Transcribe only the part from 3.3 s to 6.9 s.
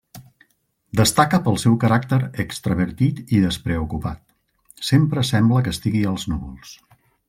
i despreocupat; sempre sembla que estigui als núvols.